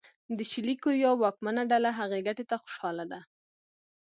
د 0.37 0.39
شلي 0.51 0.75
کوریا 0.83 1.11
واکمنه 1.13 1.63
ډله 1.71 1.89
هغې 1.99 2.19
ګټې 2.27 2.43
ته 2.49 2.55
خوشاله 2.61 3.05
ده. 3.11 3.19